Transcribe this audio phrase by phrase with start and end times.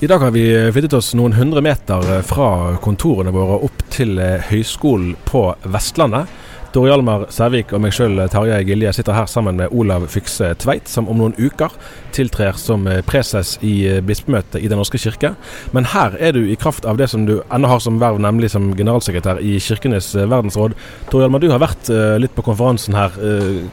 [0.00, 5.12] I dag har vi flyttet oss noen hundre meter fra kontorene våre opp til Høgskolen
[5.28, 6.26] på Vestlandet.
[6.74, 10.90] Tor Hjalmar Sævik og meg sjøl, Tarjei Gilje, sitter her sammen med Olav Fykse Tveit,
[10.90, 11.70] som om noen uker
[12.16, 15.36] tiltrer som preses i bispemøtet i Den norske kirke.
[15.70, 18.50] Men her er du i kraft av det som du ennå har som verv, nemlig
[18.50, 20.74] som generalsekretær i Kirkenes verdensråd.
[21.06, 23.14] Tor Hjalmar, du har vært litt på konferansen her.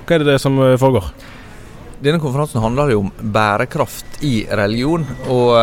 [0.06, 1.10] Hva er det som foregår?
[2.02, 5.06] Denne konferansen handler jo om bærekraft i religion.
[5.30, 5.54] og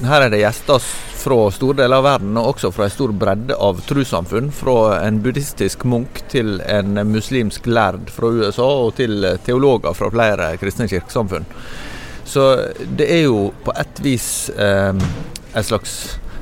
[0.00, 0.80] her er det gjester
[1.20, 4.48] fra store deler av verden, og også fra en stor bredde av trossamfunn.
[4.54, 10.54] Fra en buddhistisk munk til en muslimsk lærd fra USA, og til teologer fra flere
[10.60, 11.48] kristne kirkesamfunn.
[12.24, 12.46] Så
[12.96, 14.94] det er jo på et vis eh,
[15.50, 15.94] et slags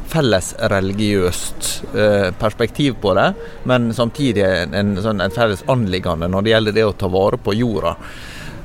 [0.08, 3.28] fellesreligiøst eh, perspektiv på det,
[3.68, 7.40] men samtidig en, en, sånn, en felles anliggende når det gjelder det å ta vare
[7.40, 7.96] på jorda.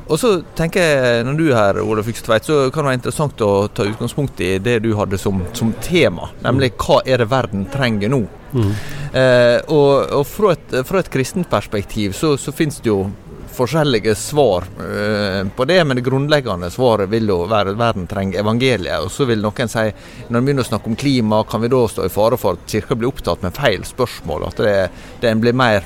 [0.08, 3.44] Og så tenker jeg, Når du er her, Ole Fykstveit, så kan det være interessant
[3.46, 6.30] å ta utgangspunkt i det du hadde som, som tema.
[6.44, 8.24] Nemlig hva er det verden trenger nå?
[8.54, 8.72] Mm.
[9.14, 13.08] Eh, og, og fra, et, fra, et, kristent perspektiv så, så finnes det jo
[13.54, 19.06] forskjellige svar eh, på det, men det grunnleggende svaret vil jo være verden trenger evangeliet.
[19.06, 19.86] Og så vil noen si,
[20.28, 22.70] når vi begynner å snakke om klima, kan vi da stå i fare for at
[22.70, 24.50] kirka blir opptatt med feil spørsmål?
[24.50, 24.78] At det,
[25.22, 25.86] den blir mer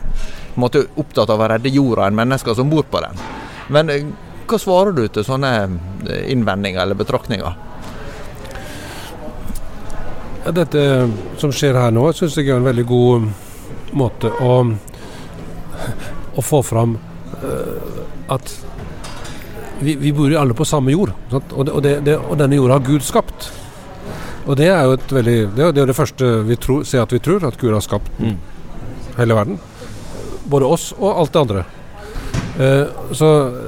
[0.56, 3.28] måte, opptatt av å redde jorda enn mennesker som bor på den?
[3.74, 3.92] Men
[4.48, 5.52] hva svarer du til sånne
[6.32, 7.58] innvendinger eller betraktninger?
[10.46, 10.82] Ja, dette
[11.42, 13.28] som skjer her nå, syns jeg er en veldig god
[13.98, 14.54] måte å,
[16.40, 16.96] å få fram
[17.42, 18.54] uh, at
[19.82, 21.12] vi, vi, bor jo alle på samme jord.
[21.30, 23.50] Og, det, og, det, og, denne jorda har Gud skapt.
[24.48, 27.14] Og det er jo et veldig Det er jo det første vi tror, ser at
[27.14, 28.38] vi tror, at Gud har skapt mm.
[29.20, 29.60] hele verden.
[30.48, 31.66] Både oss og alt det andre.
[32.58, 33.28] Uh, så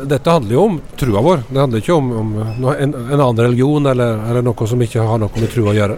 [0.10, 1.46] dette handler jo om trua vår.
[1.50, 2.34] Det handler ikke om, om
[2.74, 5.98] en, en, annen religion eller, eller, noe som ikke har noe med trua å gjøre.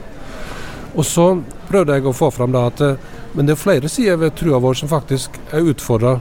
[0.91, 1.31] Og så
[1.69, 4.59] prøvde jeg å få fram da at uh, men det er flere sider ved trua
[4.59, 6.17] vår som faktisk er utfordra,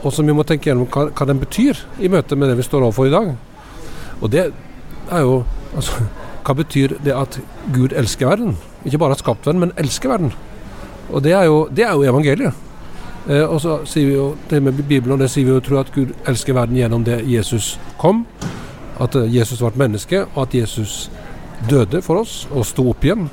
[0.00, 2.64] og som vi må tenke gjennom hva, hva, den betyr i møte med det vi
[2.64, 3.30] står overfor i dag.
[4.22, 5.42] Og det er jo
[5.74, 6.06] altså,
[6.44, 7.38] Hva betyr det at
[7.72, 8.58] Gud elsker verden?
[8.84, 10.34] Ikke bare har skapt verden, men elsker verden.
[11.08, 12.63] Og det er jo, det er jo evangeliet.
[13.28, 15.84] Eh, og så sier vi jo det med Bibelen, og det sier vi jo tror
[15.84, 18.24] at Gud elsker verden gjennom det Jesus kom.
[19.00, 21.08] At eh, Jesus ble menneske, og at Jesus
[21.70, 23.30] døde for oss og sto opp igjen.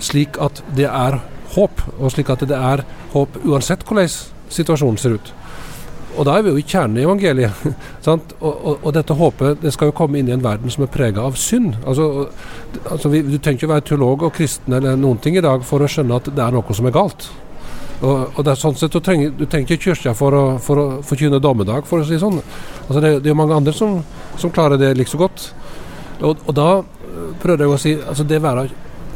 [0.00, 1.20] Slik at det er
[1.54, 2.84] håp, og slik at det er
[3.14, 4.10] håp uansett hvordan
[4.50, 5.34] situasjonen ser ut.
[6.18, 7.60] Og da er vi jo i kjernen i evangeliet.
[8.10, 10.92] og, og, og, dette håpet det skal jo komme inn i en verden som er
[10.92, 11.76] prega av synd.
[11.86, 12.26] Altså,
[12.82, 15.80] altså vi, Du trenger ikke være teolog og kristen eller noen ting i dag for
[15.80, 17.30] å skjønne at det er noe som er galt.
[18.00, 20.80] Og, og det er sånn sett, Du trenger, du trenger ikke kirka for å, for
[20.80, 22.40] å forkynne dommedag, for å si sånn.
[22.86, 23.98] Altså det, det er jo mange andre som,
[24.40, 25.50] som klarer det like så godt.
[26.20, 28.68] Og, og da eh, prøvde jeg å si altså det være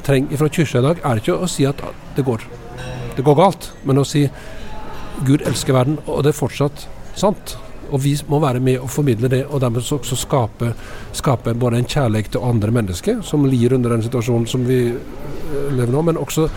[0.05, 1.81] trenger fra kirka i dag, er ikke å si at
[2.17, 2.45] det går,
[3.17, 4.27] det går galt, men å si
[5.25, 6.85] Gud elsker verden, og det er fortsatt
[7.17, 7.55] sant.
[7.95, 10.73] Og vi må være med og formidle det, og dermed også skape,
[11.17, 15.69] skape både en kjærlighet til andre mennesker som lir under den situasjonen som vi eh,
[15.73, 16.49] lever nå, men også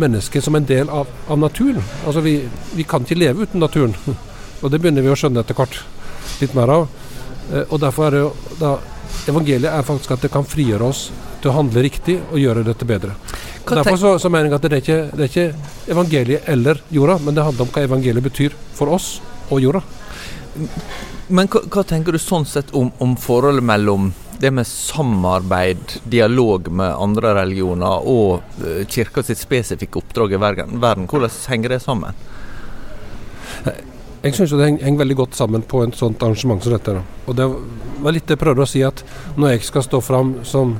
[0.00, 1.82] mennesket som en del av, av naturen.
[2.06, 2.36] Altså vi,
[2.74, 3.94] vi, kan ikke leve uten naturen.
[4.62, 5.80] Og det begynner vi å skjønne etter hvert
[6.40, 6.88] litt mer av.
[7.52, 8.74] Eh, og derfor er det jo da,
[9.28, 11.06] Evangeliet er faktisk at det kan frigjøre oss
[11.42, 13.14] til å handle riktig og gjøre dette bedre.
[13.64, 16.80] Og derfor så, så mener jeg at det er, ikke, det er ikke evangeliet eller
[16.92, 19.18] jorda, men det handler om hva evangeliet betyr for oss
[19.52, 19.84] og jorda.
[21.28, 26.68] Men hva, hva tenker du sånn sett om, om forholdet mellom det med samarbeid, dialog
[26.72, 30.80] med andre religioner og uh, kirka sitt spesifikke oppdrag i verden.
[30.80, 32.16] Hvordan henger det sammen?
[34.24, 36.96] Jeg syns det henger veldig godt sammen på et sånt arrangement som dette.
[37.28, 37.48] Og Det
[38.04, 39.04] var litt det jeg prøvde å si at
[39.36, 40.78] når jeg skal stå fram som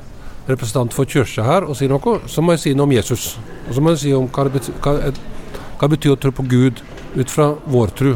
[0.49, 3.35] representant for kirka her og si noe, så må jeg si noe om Jesus.
[3.67, 4.95] Og så må jeg si om hva det betyr, hva,
[5.77, 6.81] hva det betyr å tro på Gud
[7.15, 8.15] ut fra vår tro.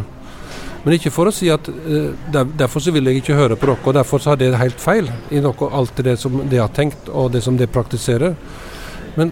[0.90, 3.78] Men ikke for å si at uh, derfor så vil jeg ikke høre på dere,
[3.86, 7.12] og derfor så har det helt feil i noe, alt det som de har tenkt
[7.14, 8.34] og det som de praktiserer.
[9.14, 9.30] Men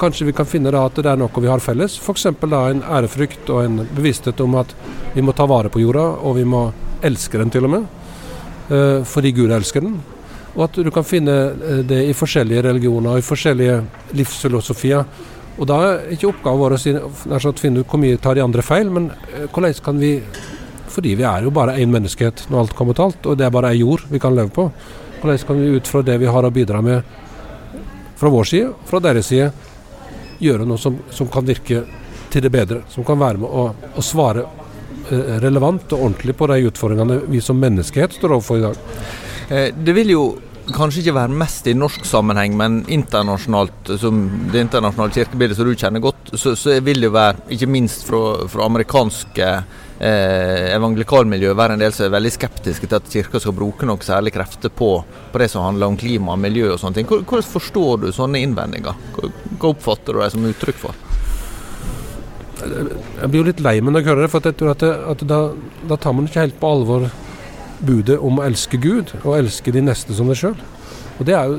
[0.00, 1.98] kanskje vi kan finne da at det er noe vi har felles.
[2.00, 2.24] F.eks.
[2.30, 4.72] en ærefrykt og en bevissthet om at
[5.12, 6.64] vi må ta vare på jorda, og vi må
[7.04, 7.86] elske den til og med.
[8.72, 10.00] Uh, fordi Gud elsker den.
[10.56, 13.76] Og at du kan finne uh, det i forskjellige religioner og i forskjellige
[14.16, 15.04] livsfilosofier.
[15.60, 18.88] Og da er ikke oppgaven vår å finne ut hvor mye tar de andre feil,
[18.88, 19.12] men
[19.52, 20.16] hvordan kan vi
[20.94, 23.54] fordi vi er jo bare én menneskehet når alt kommer til alt, og det er
[23.54, 24.68] bare ei jord vi kan leve på.
[25.20, 27.02] Hvordan kan vi ut fra det vi har å bidra med
[28.18, 29.50] fra vår side, fra deres side,
[30.38, 31.82] gjøre noe som, som kan virke
[32.30, 32.82] til det bedre?
[32.92, 37.42] Som kan være med å, å svare eh, relevant og ordentlig på de utfordringene vi
[37.42, 38.82] som menneskehet står overfor i dag.
[39.48, 40.24] Eh, det vil jo
[40.72, 44.20] kanskje ikke være mest i norsk sammenheng, men internasjonalt, som
[44.52, 48.22] det internasjonale kirkebildet som du kjenner godt, så, så vil det være, ikke minst fra,
[48.50, 53.56] fra amerikanske eh, evangelikalmiljø, være en del som er veldig skeptiske til at kirka skal
[53.56, 54.92] bruke noe særlig krefter på,
[55.32, 57.10] på, det som handler om klima og miljø og sånne ting.
[57.10, 58.96] Hvordan forstår du sånne innvendinger?
[59.18, 61.02] Hva oppfatter du dem som uttrykk for?
[62.64, 64.94] Jeg blir jo litt lei meg når jeg hører det, for jeg tror at, det,
[65.12, 65.40] at da,
[65.90, 67.10] da tar man ikke helt på alvor
[67.86, 70.56] budet om å elske Gud og elske de neste som deg sjøl.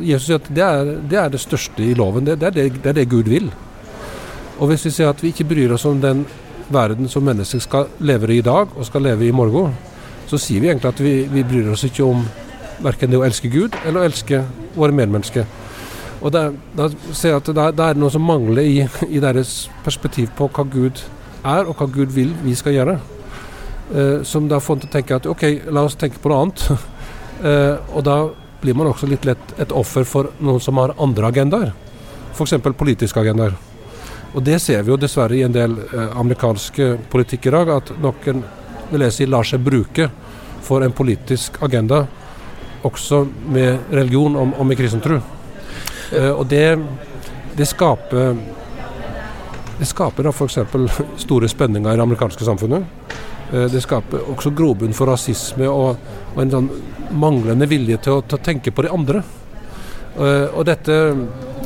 [0.03, 2.25] Jesus sier at det er, det er det største i loven.
[2.27, 3.47] Det, det, er det, er det Gud vil.
[4.59, 6.25] Og hvis vi sier at vi ikke bryr oss om den
[6.71, 9.75] verden som mennesker skal leve i i dag og skal leve i morgen,
[10.27, 12.25] så sier vi egentlig at vi, vi bryr oss ikke om
[12.83, 14.41] verken det å elske Gud eller å elske
[14.75, 15.45] våre medmennesker.
[16.21, 20.31] Og da, da ser jeg at det er noe som mangler i, i deres perspektiv
[20.37, 21.03] på hva Gud
[21.45, 22.97] er, og hva Gud vil vi skal gjøre.
[23.93, 26.41] Eh, som da får en til å tenke at ok, la oss tenke på noe
[26.45, 26.65] annet.
[27.49, 28.17] eh, og da
[28.61, 31.73] blir man også litt lett et offer for noen som har andre agendaer.
[32.33, 32.57] F.eks.
[32.77, 33.53] politiske agendaer.
[34.35, 37.93] Og det ser vi jo dessverre i en del eh, amerikanske politikk i dag, at
[38.01, 38.41] noen
[38.89, 40.09] vil jeg si, lar seg bruke
[40.65, 42.03] for en politisk agenda,
[42.85, 43.23] også
[43.53, 45.17] med religion og, og med kristen tro.
[46.15, 46.75] Og det,
[47.57, 48.35] det skaper
[49.79, 50.59] det skaper da f.eks.
[51.25, 52.85] store spenninger i det amerikanske samfunnet.
[53.53, 55.97] Eh, det skaper også grobunn for rasisme og,
[56.33, 56.69] og en sånn
[57.15, 59.21] manglende vilje til å, til å, tenke på de andre.
[60.15, 60.93] Uh, og dette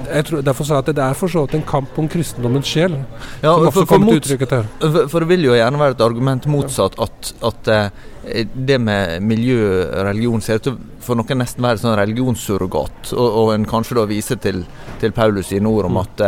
[0.09, 2.65] jeg tror, Derfor sa jeg at det er for så vidt en kamp om kristendommens
[2.65, 2.95] sjel.
[3.43, 4.69] Ja, som også for, til uttrykket her.
[4.81, 8.07] For, det vil jo gjerne være et argument motsatt at, at uh,
[8.53, 13.13] det med miljø religion ser ut til for noen nesten være sånn religionssurrogat.
[13.13, 14.63] Og, og en kanskje da viser til,
[15.01, 16.01] til Paulus sine ord om mm.
[16.03, 16.25] at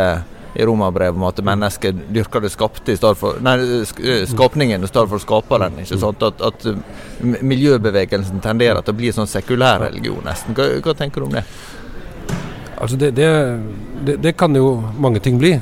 [0.54, 3.56] i romerbrevet om at mennesket dyrker det skapte i stedet for Nei,
[4.04, 5.78] eh, skapningen i stedet for skaperen.
[5.80, 6.22] ikke sant?
[6.22, 6.66] At, at,
[7.22, 10.56] miljøbevegelsen tenderer til å bli sånn sekulær religion, nesten.
[10.58, 11.44] Hva, hva tenker du om det?
[12.82, 13.28] Altså det, det,
[14.04, 15.54] det, det, kan jo mange ting bli.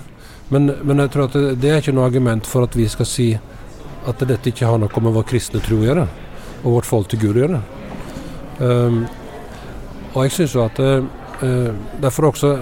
[0.48, 3.28] Men, men jeg tror at det, er ikke noe argument for at vi skal si
[4.08, 6.06] at dette ikke har noe med vår kristne tro å gjøre,
[6.64, 7.60] og vårt forhold til Gud å gjøre.
[8.60, 9.02] Um,
[10.14, 11.04] og jeg syns jo at uh,
[12.00, 12.54] derfor også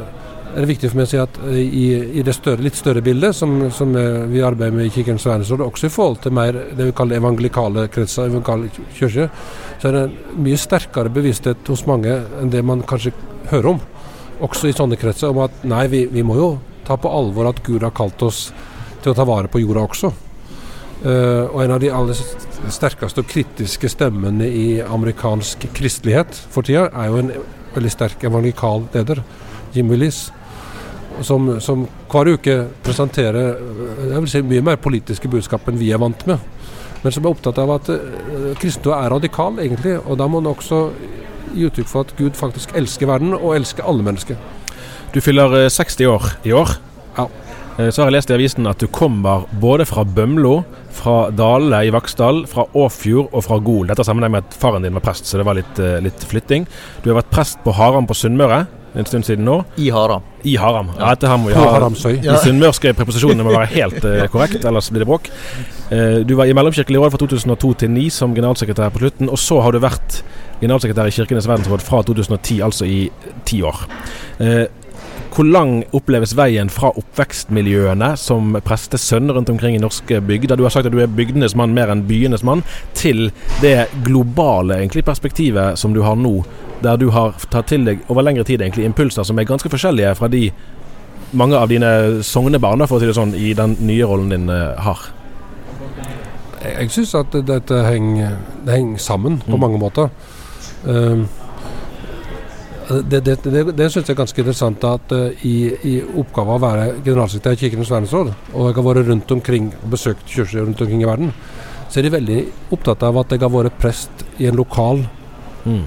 [0.58, 1.84] er det viktig for meg å si at eh, i,
[2.18, 5.62] i det større, litt større bildet som, som, eh, vi arbeider med i Kirkens verdensråd,
[5.62, 9.28] også i forhold til mer det vi kaller evangelikale kretser, evangelikale kirker,
[9.78, 13.12] så er det en mye sterkere bevissthet hos mange enn det man kanskje
[13.52, 13.78] hører om.
[14.48, 16.48] Også i sånne kretser, om at nei, vi, vi må jo
[16.88, 18.48] ta på alvor at Gud har kalt oss
[19.04, 20.10] til å ta vare på jorda også.
[20.98, 22.18] Uh, og en av de aller
[22.74, 27.30] sterkeste og kritiske stemmene i amerikansk kristelighet for tida, er jo en
[27.76, 29.22] veldig sterk evangelikal leder,
[29.76, 30.24] Jim Willis
[31.26, 33.56] som, som, hver uke presenterer
[34.08, 36.38] jeg vil si, mye mer politiske budskap enn vi er vant med.
[37.02, 39.96] Men som er opptatt av at uh, kristendom er radikal, egentlig.
[40.04, 40.88] Og da må en også
[41.54, 44.38] gi uttrykk for at Gud faktisk elsker verden, og elsker alle mennesker.
[45.14, 46.74] Du fyller 60 eh, år i år.
[47.16, 47.28] Ja.
[47.78, 50.58] Eh, så har jeg lest i avisen at du kommer både fra Bømlo,
[50.98, 53.86] fra Dale i Vaksdal, fra Åfjord og fra Gol.
[53.88, 56.66] Dette har sammenheng med at faren din var prest, så det var litt, litt flytting.
[57.04, 58.66] Du har vært prest på Haram på Sunnmøre
[58.98, 59.60] en stund siden nå.
[59.76, 60.22] I Haram.
[60.42, 60.90] I Haram.
[60.98, 62.16] Ja, dette her må vi ha Haramsøy.
[62.24, 65.30] De sunnmørske preposisjonene må være helt uh, korrekt, ellers blir det bråk.
[65.92, 69.40] Uh, du var i Mellomkirkelig råd fra 2002 til 2009 som generalsekretær på slutten, og
[69.42, 70.22] så har du vært
[70.58, 73.00] generalsekretær i Kirkenes verdensråd fra 2010, altså i
[73.46, 73.86] ti år.
[74.42, 74.66] Uh,
[75.34, 80.58] hvor lang oppleves veien fra oppvekstmiljøene som prestesønn rundt omkring i norske bygder?
[80.58, 82.64] Du har sagt at du er bygdenes mann mer enn byenes mann,
[82.98, 83.28] til
[83.62, 86.40] det globale egentlig, perspektivet som du har nå,
[86.82, 90.14] der du har tatt til deg over lengre tid egentlig impulser som er ganske forskjellige
[90.18, 90.48] fra de
[91.36, 94.78] mange av dine sognebarn for å si det sånn, i den nye rollen din uh,
[94.80, 95.10] har?
[96.58, 99.60] Jeg, syns at dette henger, det henger sammen på mm.
[99.62, 100.08] mange måter.
[100.84, 101.26] Um,
[102.88, 106.62] det, det, det, det syns jeg er ganske interessant at uh, i, i oppgaven å
[106.64, 110.80] være generalsekretær i Kirkenes verdensråd, og jeg har vært rundt omkring og besøkt kirker rundt
[110.84, 111.34] omkring i verden,
[111.88, 112.42] så er de veldig
[112.74, 115.04] opptatt av at jeg har vært prest i en lokal
[115.64, 115.84] mm.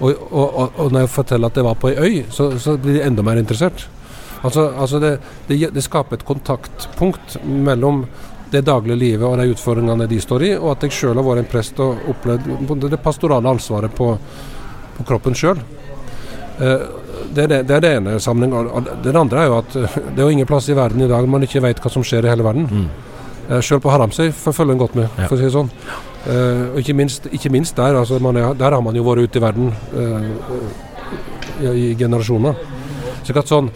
[0.00, 2.98] Og, og, og, når jeg forteller at jeg var på ei øy, så, så blir
[2.98, 3.86] de enda mer interessert.
[4.44, 5.12] Altså, altså det,
[5.48, 8.04] det, skaper et kontaktpunkt mellom
[8.52, 11.42] det daglige livet og de utfordringene de står i, og at jeg sjøl har vært
[11.42, 14.12] en prest og opplevd det pastorale ansvaret på,
[14.98, 15.64] på kroppen sjøl.
[16.60, 16.86] Eh,
[17.32, 18.86] det er det, det, er det ene sammenhengen.
[19.04, 21.28] Det andre er jo at eh, det er jo ingen plass i verden i dag
[21.28, 22.68] man ikke vet hva som skjer i hele verden.
[22.70, 22.86] Mm.
[23.48, 25.72] Eh, Sjøl på Haramsøy følger en godt med, for å si det sånn.
[26.26, 27.98] Uh, og ikke minst, ikke minst der.
[27.98, 30.24] Altså er, der har man jo vært ute i verden uh,
[31.62, 32.58] i, i, generasjoner.
[33.26, 33.70] Så sånn,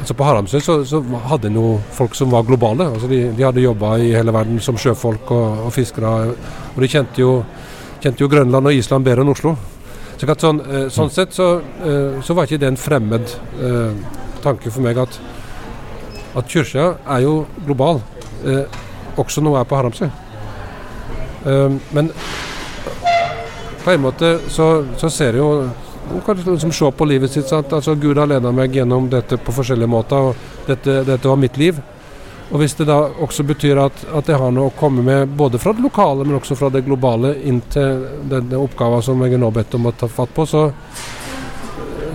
[0.00, 2.90] altså På Haramsøy så, så, hadde en jo folk som var globale.
[2.92, 6.14] Altså de, de hadde jobba i hele verden som sjøfolk og, og fiskere.
[6.74, 7.40] Og de kjente jo,
[8.00, 9.56] kjente jo Grønland og Island bedre enn Oslo.
[10.20, 13.94] Så sånn, eh, sånn sett så, eh, så, var ikke det en fremmed eh,
[14.44, 15.16] tanke for meg at,
[16.36, 18.02] at kirka er jo global,
[19.20, 20.10] også når hun er på Haramsøy.
[21.44, 22.10] Men
[23.84, 24.66] på en måte så,
[25.00, 25.46] så ser jo
[26.10, 27.48] man kan liksom se på livet sitt.
[27.48, 27.72] Sant?
[27.72, 31.56] Altså Gud har ledet meg gjennom dette på forskjellige måter, og dette, dette var mitt
[31.60, 31.78] liv.
[32.50, 35.60] Og Hvis det da også betyr at, at jeg har noe å komme med både
[35.62, 39.42] fra det lokale, men også fra det globale inn til denne oppgaven som jeg er
[39.42, 40.64] nå bedt om å ta fatt på, så,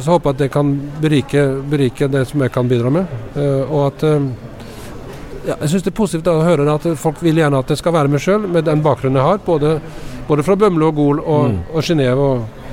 [0.03, 3.15] så håper jeg at det kan berike, berike, det som jeg kan bidra med.
[3.38, 4.27] Uh, og at uh,
[5.45, 7.95] ja, Jeg syns det er positivt å høre at folk vil gjerne at jeg skal
[7.95, 9.41] være med sjøl, med den bakgrunnen jeg har.
[9.45, 9.77] Både,
[10.29, 11.59] både fra Bømlo og Gol og, mm.
[11.73, 12.65] og Genéve og,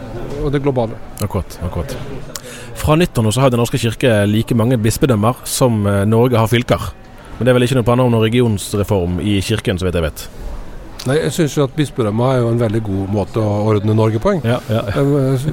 [0.42, 0.98] og, det globale.
[1.20, 1.58] Akkurat.
[1.64, 1.96] akkurat.
[2.82, 6.90] Fra nyttår så har Den norske kirke like mange bispedømmer som eh, Norge har fylker.
[7.38, 10.08] Men det er vel ikke noe planer om noen regionsreform i kirken, så vidt jeg
[10.08, 10.26] vet?
[11.08, 14.36] Nei, Jeg syns at bispedømmet er jo en veldig god måte å ordne Norge på.
[14.46, 15.02] Ja, ja, ja.
[15.02, 15.46] Eh,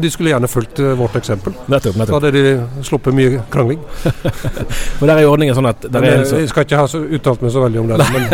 [0.00, 1.54] de skulle gjerne fulgt eh, vårt eksempel.
[1.66, 2.14] Nettopp, nettopp.
[2.14, 3.80] Da hadde de sluppet mye krangling.
[5.00, 6.40] men der er jo ordningen sånn at men, så...
[6.40, 8.28] Jeg skal ikke ha uttalt meg så veldig om det, men,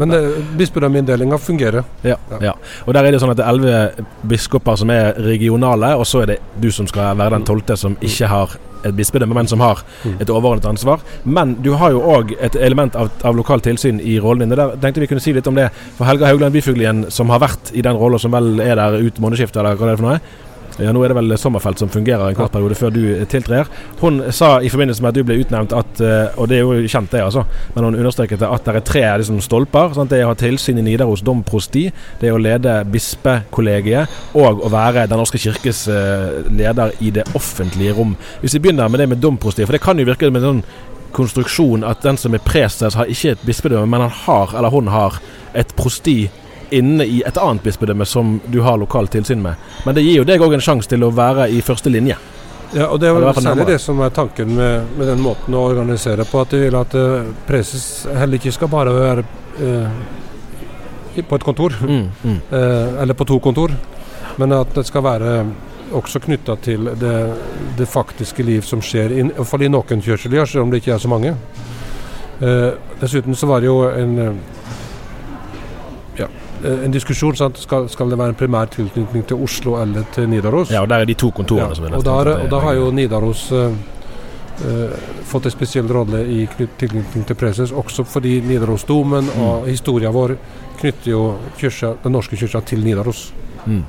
[0.00, 1.84] men eh, bispedømmeinndelinga fungerer.
[2.06, 2.56] Ja, ja.
[2.86, 6.24] Og der er det sånn at det er elleve biskoper som er regionale, og så
[6.24, 9.62] er det du som skal være den tolvte som ikke har et bispedømme, men som
[9.64, 9.82] har
[10.18, 11.02] et overordnet ansvar.
[11.24, 14.56] Men du har jo òg et element av, av lokalt tilsyn i rollen din.
[14.58, 15.70] Der tenkte vi kunne si litt om det.
[15.98, 19.20] For Helga Haugland Byfuglien, som har vært i den rollen, som vel er der ut
[19.22, 20.20] månedsskiftet, eller hva det er for noe,
[20.78, 23.68] ja, Nå er det vel Sommerfelt som fungerer en kort periode før du tiltrer.
[24.00, 26.88] Hun sa i forbindelse med at du ble utnevnt at eh, Og det er jo
[26.90, 27.44] kjent, det, altså.
[27.74, 29.94] Men hun understreket at det er tre liksom, stolper.
[29.94, 30.10] Sant?
[30.10, 31.86] Det er å ha tilsyn i Nidaros domprosti,
[32.20, 37.26] det er å lede bispekollegiet og å være Den norske kirkes uh, leder i det
[37.36, 38.14] offentlige rom.
[38.42, 40.64] Hvis vi begynner med det med domprosti, for det kan jo virke med en sånn
[41.14, 44.90] konstruksjon at den som er prestes, har ikke et bispedømme, men han har, eller hun
[44.92, 45.20] har,
[45.54, 46.24] et prosti
[46.78, 49.60] inne i et annet bispedømme som du har lokalt tilsyn med.
[49.86, 52.18] Men det gir jo deg òg en sjanse til å være i første linje.
[52.74, 55.62] Ja, og Det er jo særlig det som er tanken med, med, den måten å
[55.68, 56.40] organisere på.
[56.42, 59.24] At de vil at uh, preses heller ikke skal bare være
[59.60, 62.40] uh, på et kontor, mm, mm.
[62.50, 62.56] Uh,
[63.02, 63.74] eller på to kontor,
[64.42, 65.36] men at det skal være
[65.94, 67.14] også knytta til det,
[67.78, 70.96] det, faktiske liv som skjer, i hvert fall i noen kjørselier, selv om det ikke
[70.96, 71.36] er så mange.
[73.00, 74.40] dessuten så var det jo en
[76.64, 77.36] en diskusjon.
[77.36, 77.58] Sant?
[77.60, 80.72] Skal, skal, det være en primær tilknytning til Oslo eller til Nidaros?
[80.74, 82.78] Ja, og der er de to kontorene ja, som er og, der, og da har
[82.78, 83.70] jo Nidaros uh,
[84.64, 89.40] uh, fått en spesiell rolle i tilknytning til preses, også fordi Nidarosdomen mm.
[89.46, 90.36] og historien vår
[90.80, 91.24] knytter jo
[91.58, 93.28] kyrkja, den norske kirka til Nidaros.
[93.66, 93.84] Mm.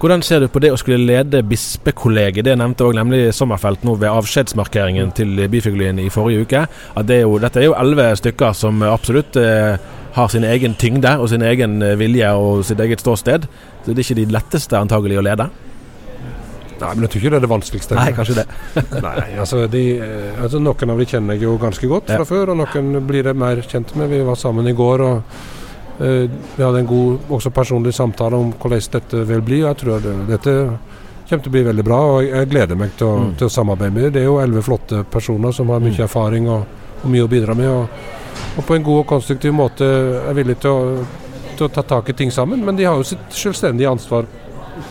[0.00, 2.46] Hvordan ser du på det å skulle lede bispekollegiet?
[2.46, 6.62] Det nevnte også nemlig Sommerfelt nå ved avskjedsmarkeringen til Byfuglien i forrige uke.
[6.96, 9.76] At det er jo, dette er jo elleve stykker som absolutt eh,
[10.14, 13.46] har sin egen tyngde og sin egen eh, vilje og sitt eget ståsted.
[13.84, 15.50] Så det er ikke de letteste antagelig å lede.
[16.80, 17.96] Nei, men jeg tror ikke det er det vanskeligste.
[17.98, 18.46] Nei, kanskje det.
[19.04, 22.28] Nei, altså, de, eh, altså, Noen av de kjenner jeg jo ganske godt fra ja.
[22.28, 24.10] før, og noen blir jeg mer kjent med.
[24.12, 25.34] Vi var sammen i går, og
[26.00, 26.24] uh,
[26.56, 29.60] vi hadde en god også personlig samtale om hvordan dette vil bli.
[29.64, 30.56] og jeg tror det, dette
[31.28, 33.34] kommer til å bli veldig bra, og jeg gleder meg til å, mm.
[33.38, 34.14] til å samarbeide med dem.
[34.16, 36.06] Det er jo elleve flotte personer som har mye mm.
[36.08, 37.70] erfaring og, og mye å bidra med.
[37.70, 38.19] og
[38.56, 41.08] og på en god og konstruktiv måte er villig til å,
[41.56, 44.28] til å ta tak i ting sammen, men de har jo sitt selvstendige ansvar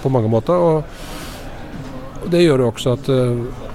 [0.01, 0.53] på mange måter.
[0.53, 3.67] og Det gjør jo også at uh,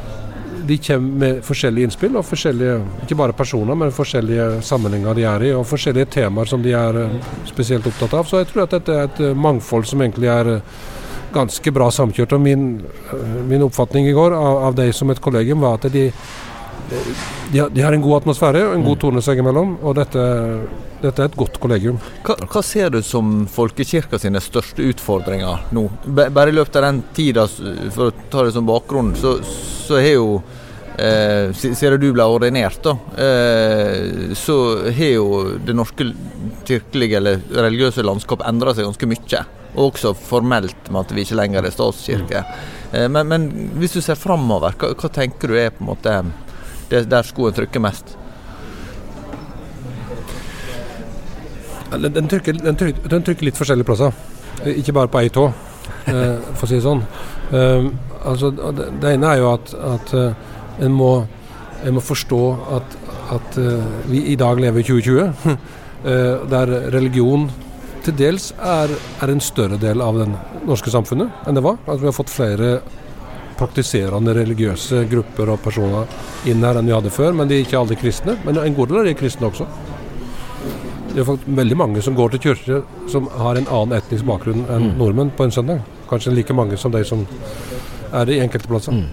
[0.65, 5.47] de kommer med forskjellige innspill, og forskjellige, ikke bare personer, men forskjellige sammenhenger de er
[5.51, 8.29] i, og forskjellige temaer som de er uh, spesielt opptatt av.
[8.29, 10.57] Så jeg tror at dette er et uh, mangfold som egentlig er
[11.35, 12.33] ganske bra samkjørt.
[12.33, 12.67] og Min,
[13.51, 16.09] min oppfatning i går av, av deg som et kollegium var at de
[17.53, 19.03] de har, de har, en god atmosfære og en god mm.
[19.05, 20.25] tone seg imellom, og dette,
[21.01, 22.01] dette, er et godt kollegium.
[22.27, 25.87] Hva, hva, ser du som folkekirka sine største utfordringer nå?
[26.07, 27.47] Bare i løpet av den tida,
[27.95, 29.39] for å ta det som bakgrunn, så,
[29.87, 30.29] så har jo
[30.95, 34.57] Eh, siden du ble ordinert, da, eh, så
[34.95, 36.07] har jo det norske
[36.69, 39.41] kirkelige eller religiøse landskap endra seg ganske mye.
[39.75, 42.45] Og også formelt med at vi ikke lenger er statskirke.
[42.45, 42.95] Mm.
[42.95, 43.49] Eh, men, men,
[43.81, 46.15] hvis du ser framover, hva, hva, tenker du er på en måte
[46.95, 48.15] det er der skoen trykker mest.
[51.95, 54.15] Den trykker, den, trykker, den trykker, litt forskjellige plasser,
[54.75, 55.45] ikke bare på ei tå,
[56.11, 57.05] eh, for å si det sånn.
[57.53, 57.91] Um,
[58.25, 61.11] altså, det, ene er jo at, at uh, en, må,
[61.85, 62.41] en, må, forstå
[62.79, 62.97] at,
[63.37, 65.55] at uh, vi i dag lever i 2020,
[66.09, 67.47] uh, der religion
[68.05, 68.91] til dels er,
[69.23, 70.27] er, en større del av det
[70.67, 71.79] norske samfunnet enn det var.
[71.87, 72.79] At vi har fått flere
[73.59, 77.35] praktiserende religiøse grupper og personer inn her enn vi hadde før.
[77.37, 78.37] Men de er ikke alle kristne.
[78.45, 79.67] Men en god del av de er kristne også.
[81.15, 82.81] Det er faktisk veldig mange som går til kirke
[83.11, 84.95] som har en annen etnisk bakgrunn enn mm.
[84.99, 85.85] nordmenn på en søndag.
[86.11, 87.23] Kanskje like mange som de som
[88.15, 88.97] er i enkelte plasser.
[88.99, 89.05] Mm.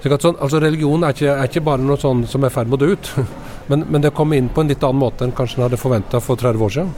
[0.00, 2.80] Sånn, altså Religion er ikke, er ikke, bare noe sånn som er i ferd med
[2.80, 3.14] å dø ut.
[3.70, 6.18] Men, men, det kommer inn på en litt annen måte enn kanskje en hadde forventa
[6.18, 6.88] for 30 år siden.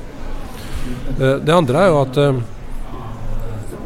[1.20, 2.38] Eh, det andre er jo at eh,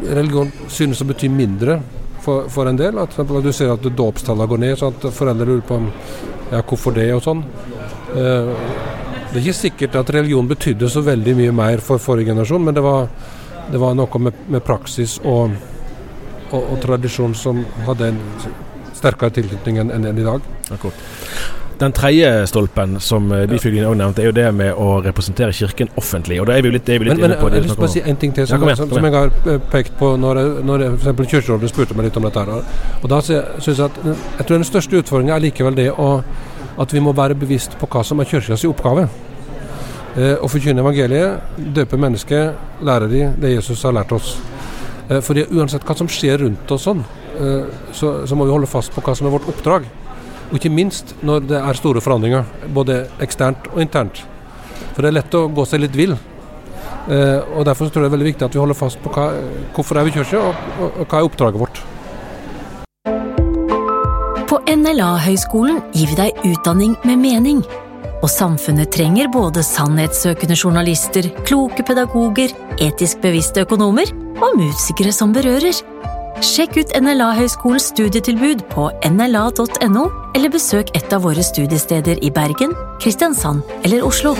[0.07, 1.81] religion synes å bety mindre
[2.26, 2.99] for, for en del.
[3.02, 5.80] At du ser at dåpstallene går ned, så at foreldre lurer på
[6.50, 7.42] ja, hvorfor det og sånn.
[8.16, 8.52] Eh,
[9.26, 12.76] det er ikke sikkert at religion betydde så veldig mye mer for forrige generasjon, men
[12.76, 13.11] det var,
[13.73, 15.56] det var noe med, med praksis og,
[16.52, 18.21] og, og, tradisjon som hadde en
[18.97, 20.47] sterkere tilknytning enn, enn i dag.
[20.73, 21.04] Akkurat.
[21.78, 25.91] Den tredje stolpen som eh, Byfuglen òg nevnte, er jo det med å representere Kirken
[26.00, 26.39] offentlig.
[26.41, 27.60] og da er vi litt, er vi litt men, inne på det.
[27.60, 29.60] Jeg vil bare si en ting til som, ja, igjen, som, som jeg har eh,
[29.75, 31.21] pekt på når, når f.eks.
[31.34, 32.45] Kirkerådet spurte meg litt om dette.
[32.47, 32.80] her.
[33.02, 36.10] Og da synes Jeg at jeg tror den største utfordringen er likevel det å,
[36.80, 39.08] at vi må være bevisst på hva som er Kirkas oppgave.
[40.17, 42.56] Eh, å forkynne evangeliet, døpe mennesket,
[42.89, 44.39] lære de det Jesus har lært oss.
[45.10, 47.04] Eh, fordi uansett hva som skjer rundt oss sånn,
[47.36, 49.84] eh, så, så må vi holde fast på hva som er vårt oppdrag.
[50.47, 54.23] Og ikke minst når det er store forandringer, både eksternt og internt.
[54.95, 56.15] For det er lett å gå seg litt vill.
[57.06, 59.28] Eh, og Derfor tror jeg det er veldig viktig at vi holder fast på hva,
[59.75, 61.82] hvorfor er vi kirke, og, og, og hva er oppdraget vårt.
[64.47, 67.65] På NLA-høgskolen gir vi deg utdanning med mening.
[68.25, 75.82] Og samfunnet trenger både sannhetssøkende journalister, kloke pedagoger, etisk bevisste økonomer og musikere som berører.
[76.44, 80.02] Sjekk ut NLA-høgskolens studietilbud på nla.no,
[80.36, 84.34] eller besøk et av våre studiesteder i Bergen, Kristiansand eller Oslo.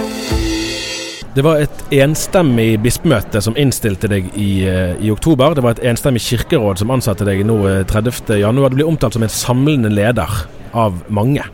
[1.33, 5.57] Det var et enstemmig bispemøte som innstilte deg i, eh, i, oktober.
[5.57, 7.57] Det var et enstemmig kirkeråd som ansatte deg nå
[7.89, 8.37] 30.1.
[8.41, 8.69] januar.
[8.69, 10.29] du blir omtalt som en samlende leder
[10.75, 11.49] av mange.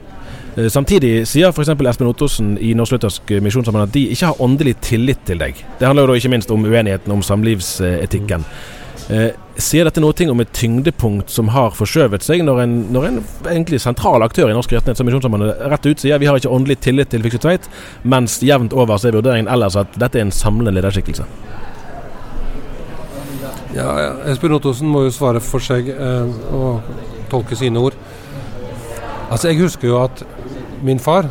[0.57, 1.68] Eh, samtidig sier f.eks.
[1.68, 5.55] Espen Ottosen i Norsk-Luthersk Misjonssammenheng at de ikke har åndelig tillit til deg.
[5.78, 8.42] Det handler jo da ikke minst om uenigheten om samlivsetikken.
[9.11, 13.19] Eh, sier dette noe om et tyngdepunkt som har forskjøvet seg, når en, når en
[13.51, 16.79] egentlig sentral aktør i Norsk Kirkenes som Misjonssambandet rett ut sier vi har ikke åndelig
[16.87, 17.69] tillit til Fikse Tveit,
[18.05, 21.27] mens jevnt over så er vurderingen ellers at dette er en samlende lederskikkelse?
[23.73, 23.88] Ja,
[24.29, 26.83] Espen Ottosen må jo svare for seg eh, og
[27.33, 27.97] tolke sine ord.
[29.33, 30.25] Altså, Jeg husker jo at
[30.85, 31.31] min far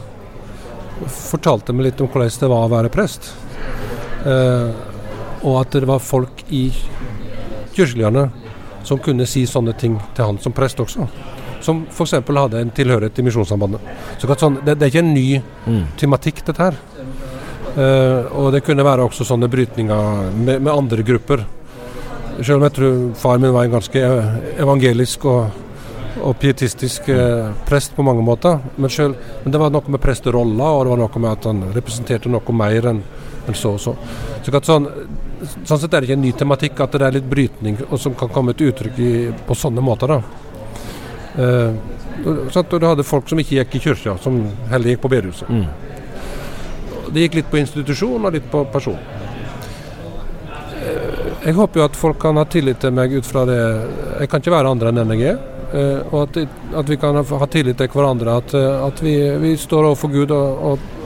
[1.06, 3.32] fortalte meg litt om hvordan det var å være prest.
[4.26, 4.72] Eh,
[5.42, 6.68] og at det var folk i
[7.76, 8.30] kirkeligerne
[8.84, 11.08] som kunne si sånne ting til han som prest også.
[11.62, 12.18] Som f.eks.
[12.26, 13.82] hadde en tilhørighet til Misjonssambandet.
[14.18, 15.28] Så sånn, det, det, er ikke en ny
[15.68, 15.84] mm.
[16.02, 16.80] tematikk, dette her.
[17.72, 21.46] Uh, og det kunne være også sånne brytninger med, med, andre grupper.
[22.42, 24.02] Selv om jeg tror far min var en ganske
[24.60, 25.62] evangelisk og,
[26.26, 28.58] og pietistisk uh, prest på mange måter.
[28.78, 31.68] Men, selv, men det var noe med presterolla, og det var noe med at han
[31.78, 33.04] representerte noe mer enn
[33.48, 33.96] en så og så.
[34.46, 34.90] så sånn,
[35.42, 38.30] sånn sett er det ikke en ny tematikk at det er litt brytning som kan
[38.34, 39.12] komme til uttrykk i,
[39.48, 40.14] på sånne måter.
[40.14, 40.22] da.
[41.36, 41.72] Eh,
[42.52, 45.50] sånn du hadde folk som ikke gikk i kirka, som heller gikk på bedehuset.
[45.50, 45.66] Mm.
[47.12, 49.00] Det gikk litt på institusjon og litt på person.
[50.82, 53.58] Eh, jeg håper jo at folk kan ha tillit til meg ut fra det
[54.20, 55.42] Jeg kan ikke være andre enn den jeg er.
[55.72, 56.38] Uh, og at,
[56.76, 58.34] at, vi kan ha tillit til hverandre.
[58.42, 61.01] At, at vi, vi, står overfor Gud og, og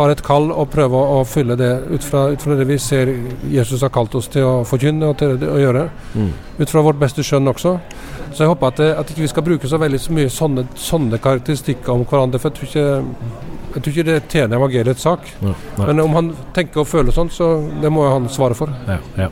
[0.00, 3.12] har et kall og prøver å fylle det ut fra, ut fra det vi ser
[3.52, 5.86] Jesus har kalt oss til å forkynne og til å gjøre.
[6.14, 6.32] Mm.
[6.60, 7.76] Ut fra vårt beste skjønn også.
[8.30, 10.66] Så jeg håper at, det, at ikke vi skal bruke så veldig så mye sånne,
[10.78, 12.40] sånne karakteristikker om hverandre.
[12.40, 15.28] For jeg tror ikke jeg tror ikke det tjener evangeliets sak.
[15.44, 15.84] Nei, nei.
[15.86, 18.72] Men om han tenker og føler sånn, så det må han svare for.
[18.88, 19.28] Ja, ja.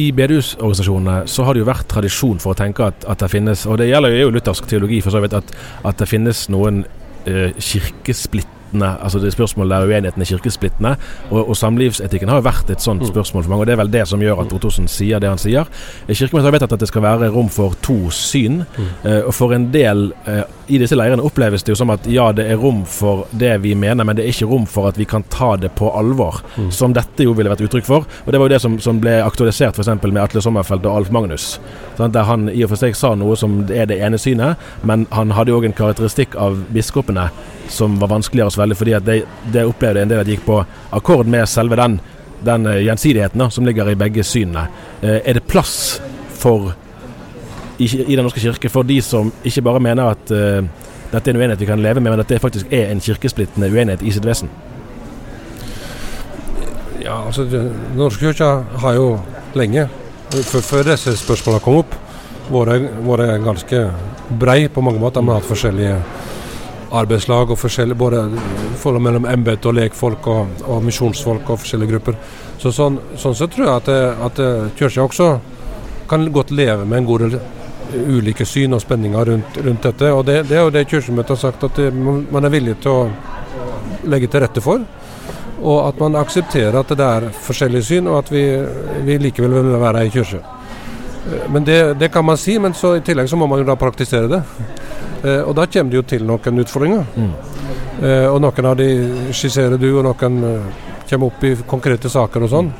[0.00, 3.66] I bedehusorganisasjonene så har det jo vært tradisjon for å tenke at, at det finnes,
[3.68, 5.52] og det gjelder jo luthersk teologi for så vidt, at,
[5.92, 6.86] at det finnes noen
[7.28, 10.96] eh, kirkesplitt kirkesplittende altså det spørsmålet der uenigheten er kirkesplittende.
[11.30, 13.08] Og, og, samlivsetikken har jo vært et sånt mm.
[13.08, 13.60] spørsmål for mange.
[13.60, 15.66] Og det er vel det som gjør at Ottosen sier det han sier.
[16.06, 18.64] Kirkemøtet har vedtatt at det skal være rom for to syn.
[18.76, 18.90] Mm.
[19.04, 22.30] Uh, og for en del uh, i disse leirene oppleves det jo som at ja,
[22.32, 25.06] det er rom for det vi mener, men det er ikke rom for at vi
[25.08, 26.42] kan ta det på alvor.
[26.56, 26.70] Mm.
[26.74, 28.06] Som dette jo ville vært uttrykk for.
[28.24, 29.92] Og det var jo det som, som ble aktualisert f.eks.
[30.02, 31.56] med Atle Sommerfeld og Alf Magnus.
[31.96, 35.06] Sånn, der han i og for seg sa noe som er det ene synet, men
[35.14, 37.30] han hadde jo òg en karakteristikk av biskopene
[37.68, 39.20] som var vanskeligere å svelge, fordi at det,
[39.52, 40.60] de opplevde en del at de gikk på
[40.96, 41.98] akkord med selve den,
[42.46, 44.66] den eh, gjensidigheten da, som ligger i begge synene.
[45.00, 46.00] Eh, er det plass
[46.36, 46.74] for
[47.76, 50.64] i, Den norske kirke for de som ikke bare mener at uh,
[51.10, 53.68] dette er en uenighet vi kan leve med, men at det faktisk er en kirkesplittende
[53.68, 54.48] uenighet i sitt vesen?
[57.02, 59.10] Ja, altså Den norske kirka har jo
[59.54, 59.90] lenge,
[60.32, 61.92] før, disse spørsmålene kom opp,
[62.48, 63.82] vært ganske
[64.40, 65.20] brei på mange måter.
[65.20, 66.00] Man har hatt forskjellige
[66.92, 68.22] arbeidslag og forskjellige både
[68.78, 72.18] forhold mellom embete og lekfolk og, og, misjonsfolk og forskjellige grupper.
[72.62, 73.92] Så sånn, sånn så tror jeg at,
[74.28, 74.42] at
[74.78, 75.30] Kirka også
[76.08, 77.38] kan godt leve med en god del
[77.94, 80.12] ulike syn og spenninger rundt, rundt dette.
[80.12, 82.92] Og det, det, er jo det Kirkemøtet har sagt, at det, man er villig til
[82.92, 84.84] å legge til rette for.
[85.56, 88.44] Og at man aksepterer at det er forskjellige syn, og at vi,
[89.06, 90.42] vi likevel vil være ei kirke.
[91.50, 93.74] Men det, det, kan man si, men så i tillegg så må man jo da
[93.78, 94.42] praktisere det.
[95.26, 97.06] Eh, og da kommer det jo til noen utfordringer.
[97.16, 97.30] Mm.
[98.02, 98.88] Eh, og noen av de
[99.34, 102.70] skisserer du, og noen eh, kommer opp i konkrete saker og sånn.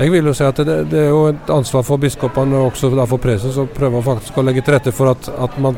[0.00, 2.92] Jeg vil jo si at det, det, er jo et ansvar for biskopene og også
[2.94, 5.76] for preses å prøve faktisk å legge til rette for at, at, man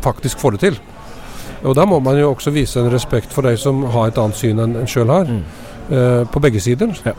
[0.00, 0.78] faktisk får det til.
[1.68, 4.38] Og Da må man jo også vise en respekt for de som har et annet
[4.38, 5.42] syn enn en sjøl har, mm.
[5.92, 6.94] eh, på begge sider.
[7.04, 7.12] Ja.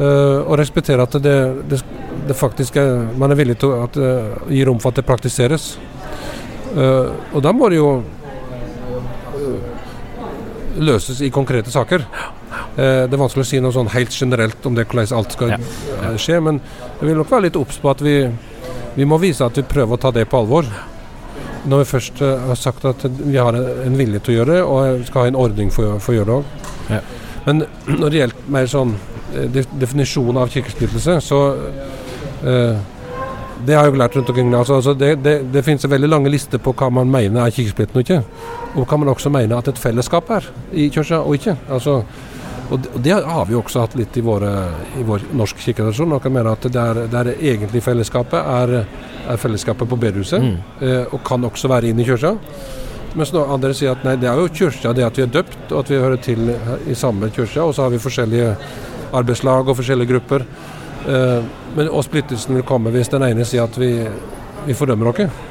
[0.00, 1.36] Eh, og respektere at det,
[1.70, 1.80] det,
[2.28, 3.88] det, faktisk er man er villig til å
[4.50, 5.74] gi rom for at det praktiseres.
[6.70, 8.04] Uh, og da må det jo uh,
[10.78, 12.04] løses i konkrete saker.
[12.76, 15.56] Uh, det er vanskelig å si noe sånn helt generelt om det hvordan alt skal
[16.20, 16.60] skje, men
[17.00, 18.14] jeg vil nok være litt obs på at vi,
[18.94, 20.68] vi, må vise at vi prøver å ta det på alvor.
[21.70, 25.02] Når vi først har sagt at vi har en vilje til å gjøre det, og
[25.08, 26.70] skal ha en ordning for, for å gjøre det òg.
[26.94, 27.02] Ja.
[27.48, 27.66] Men
[28.00, 28.94] når det gjelder mer sånn
[29.50, 31.42] definisjon av kirkesplittelse, så
[33.66, 34.54] det har jeg jo lært rundt omkring.
[34.54, 37.54] Altså, altså det, det, det, finnes en veldig lange lister på hva man mener er
[37.54, 38.20] kirkesplitten og ikke.
[38.74, 41.56] Og hva man også mener at et fellesskap er i kirka og ikke.
[41.68, 42.00] Altså,
[42.70, 44.50] og det, og det, har vi også hatt litt i, våre,
[45.00, 46.12] i vår norsk kirkedasjon.
[46.12, 46.84] Noen mener at det
[47.22, 48.74] er egentlig fellesskapet er,
[49.26, 50.60] er fellesskapet på bedehuset, mm.
[50.86, 52.36] eh, og kan også være inne i kirka.
[53.18, 55.64] Mens noen andre sier at nei, det er jo kirka, det at vi er døpt,
[55.72, 56.52] og at vi hører til
[56.86, 57.58] i samme kirke.
[57.64, 58.52] Og så har vi forskjellige
[59.18, 60.46] arbeidslag og forskjellige grupper.
[61.00, 61.40] Uh,
[61.76, 63.94] men, og splittelsen vil komme hvis den ene sier at vi,
[64.66, 65.48] vi fordømmer dere.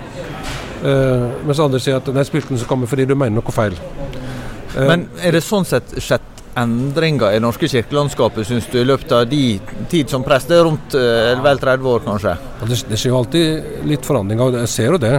[0.80, 3.76] Uh, mens andre sier at nei, splittelsen kommer fordi du mener noe feil.
[4.76, 9.12] Uh, men er det sånn sett skjedd endringer i norske kirkelandskapet, syns du, i løpet
[9.16, 9.60] av de
[9.92, 10.48] tid som prest?
[10.48, 12.38] Det er rundt uh, vel 30 år, kanskje?
[12.40, 15.14] Ja, det, det, skjer jo alltid litt forandringer, jeg ser jo det.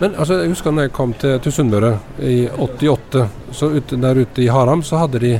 [0.00, 4.20] men altså, jeg husker når jeg kom til, til Sunnmøre i 88, så ut, der
[4.20, 5.32] ute i Haram, så hadde de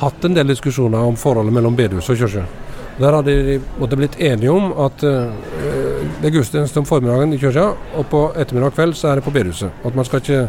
[0.00, 2.44] hatt en del diskusjoner om forholdet mellom bedehus og kirke.
[2.96, 5.28] Der hadde de måtte blitt enige om at uh,
[6.20, 9.26] det er gudstjeneste om formiddagen i kirka, og på ettermiddag og kveld så er det
[9.26, 9.84] på bedehuset.
[9.84, 10.48] At man skal ikke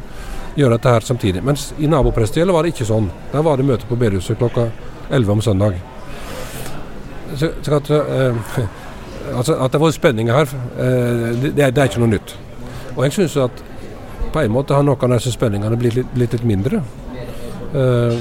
[0.58, 1.44] gjøre dette her samtidig.
[1.44, 3.12] Mens i naboprestegjeldet var det ikke sånn.
[3.34, 4.70] Der var det møte på bedehuset klokka
[5.12, 5.78] 11 om søndag.
[7.36, 8.60] Så, så at, uh,
[9.38, 12.38] altså at det var spenninger her, uh, det, det, er ikke noe nytt.
[12.96, 13.64] Og jeg syns at
[14.34, 16.82] på en måte har noen av disse spenningene blitt litt, blitt litt mindre.
[17.76, 18.16] Uh,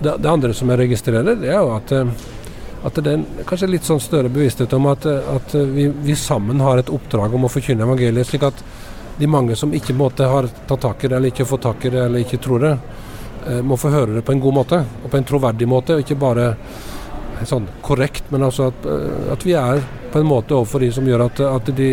[0.00, 2.26] det, det, andre som jeg registrerer, det er jo at, eh,
[2.86, 6.78] at det er kanskje litt sånn større bevissthet om at, at vi, vi, sammen har
[6.80, 8.28] et oppdrag om å forkynne evangeliet.
[8.28, 8.64] slik at
[9.18, 11.92] de mange som ikke måte har tatt tak i det, eller ikke fått tak i
[11.92, 12.74] det, eller ikke tror det,
[13.46, 15.96] eh, må få høre det på en god måte, og på en troverdig måte.
[15.96, 16.54] og Ikke bare
[17.44, 19.82] sånn korrekt, men altså at, eh, at, vi er
[20.12, 21.90] på en måte overfor de som gjør at, at de,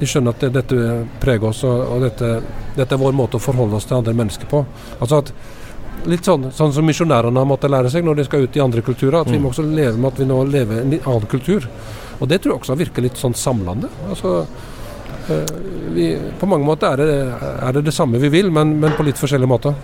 [0.00, 2.30] de, skjønner at det, dette preger oss, og, og dette,
[2.76, 4.64] dette, er vår måte å forholde oss til andre mennesker på.
[5.00, 5.34] Altså at
[6.10, 8.84] litt sånn, sånn som misjonærene har måttet lære seg når de skal ut i andre
[8.84, 9.20] kulturer.
[9.22, 9.36] At mm.
[9.36, 11.68] vi må også leve med at vi nå lever i en annen kultur.
[12.20, 13.90] Og det tror jeg også virker litt sånn samlende.
[14.08, 14.44] Altså,
[15.32, 15.54] eh,
[15.94, 16.06] vi,
[16.40, 19.18] på mange måter er det, er det, det samme vi vil, men, men, på litt
[19.20, 19.74] forskjellige måter.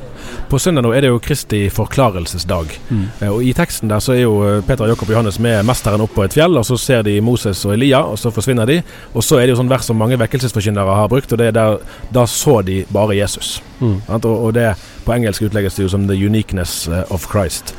[0.50, 2.76] På søndag nå er det jo Kristi forklarelsesdag.
[2.90, 3.04] Mm.
[3.20, 6.04] Eh, og I teksten der så er jo eh, Peter Jakob og Johannes med mesteren
[6.04, 8.80] opp på et fjell, og så ser de Moses og Elia, og så forsvinner de.
[9.14, 11.58] Og så er det jo sånn vers som mange vekkelsesforkynnere har brukt, og det er
[11.58, 11.80] der
[12.14, 13.58] da så de bare Jesus.
[13.80, 13.98] Mm.
[14.06, 14.70] Og, og det
[15.10, 17.74] på engelsk utlegges det jo som 'the uniqueness of Christ'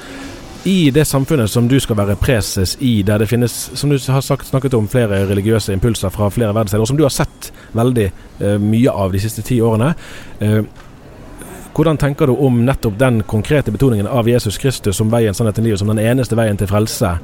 [0.63, 4.21] i det samfunnet som du skal være preses i, der det finnes, som du har
[4.21, 8.11] sagt, snakket om, flere religiøse impulser fra flere verdensdeler, og som du har sett veldig
[8.41, 9.93] uh, mye av de siste ti årene.
[10.41, 10.61] Uh,
[11.73, 15.79] hvordan tenker du om nettopp den konkrete betoningen av Jesus Kristus som veien, sannheten, livet,
[15.79, 17.15] som den eneste veien til frelse?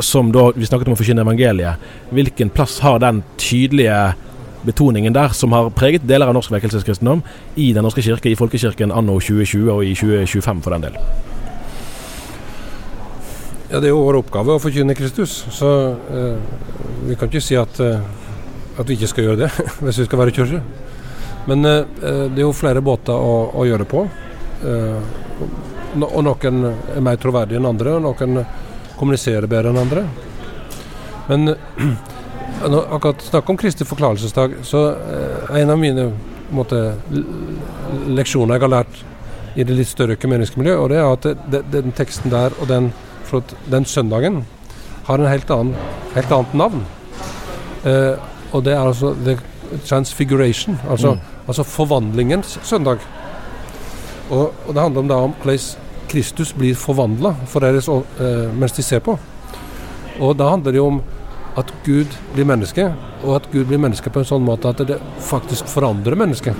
[0.00, 1.90] Som da vi snakket om å forkynne evangeliet.
[2.14, 4.14] Hvilken plass har den tydelige
[4.66, 7.22] betoningen der, som har preget deler av norsk vekkelseskristendom,
[7.56, 10.98] i Den norske kirke, i folkekirken anno 2020 og i 2025 for den del?
[13.70, 15.44] Ja, Det er jo vår oppgave å forkynne Kristus.
[15.52, 16.36] Så eh,
[17.04, 18.00] vi kan ikke si at, eh,
[18.78, 19.50] at, vi ikke skal gjøre det
[19.84, 20.62] hvis vi skal være kirke.
[21.48, 24.06] Men eh, eh, det er jo flere båter å, å gjøre det på.
[24.64, 25.02] Eh,
[25.98, 28.42] og noen er mer troverdige enn andre, og noen
[28.98, 30.06] kommuniserer bedre enn andre.
[31.28, 31.52] Men
[32.62, 34.84] akkurat snakk om Kristi forklarelsesdag, så
[35.52, 36.08] er en av mine
[36.54, 36.94] måte,
[38.08, 39.04] leksjoner jeg har lært
[39.58, 42.70] i det litt større økumeniske miljøet, og det er at det, den teksten der og
[42.70, 42.90] den
[43.70, 44.44] den søndagen
[45.04, 45.74] har en helt, annen,
[46.14, 46.84] helt annet navn.
[47.84, 48.16] Eh,
[48.52, 49.38] og det er altså the
[49.86, 51.20] transfiguration, altså, mm.
[51.46, 52.98] altså forvandlingens søndag.
[54.30, 55.58] Og, og, det handler om, da, om hvordan
[56.08, 59.18] Kristus blir forvandla for deres, eh, mens de ser på.
[60.20, 61.02] Og da handler det jo om
[61.58, 62.90] at Gud blir menneske,
[63.24, 66.58] og at Gud blir menneske på en sånn måte at det faktisk forandrer mennesket.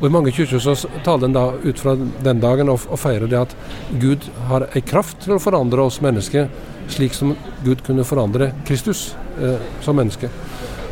[0.00, 0.72] Og I mange kirker så
[1.04, 3.56] taler en da ut fra den dagen og, og feirer det at
[4.00, 6.48] Gud har en kraft til å forandre oss mennesker,
[6.90, 7.34] slik som
[7.66, 10.30] Gud kunne forandre Kristus eh, som menneske.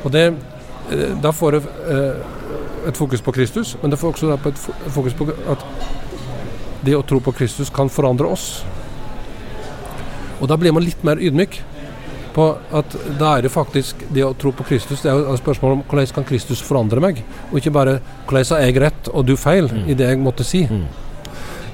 [0.05, 0.27] Og det,
[0.93, 2.21] eh, Da får det eh,
[2.89, 5.65] et fokus på Kristus, men det får også et fokus på at
[6.85, 8.63] det å tro på Kristus kan forandre oss.
[10.39, 11.59] Og da blir man litt mer ydmyk
[12.38, 12.46] på
[12.79, 15.77] at da er det faktisk det å tro på Kristus Det er jo et spørsmål
[15.79, 17.98] om hvordan kan Kristus forandre meg, og ikke bare
[18.29, 19.87] hvordan har jeg rett og du feil mm.
[19.90, 20.64] i det jeg måtte si.
[20.70, 20.85] Mm.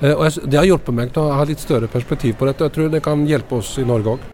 [0.00, 2.68] Uh, og jeg, Det har hjulpet meg til å ha litt større perspektiv på dette.
[2.68, 4.30] Jeg tror det kan hjelpe oss i Norge òg.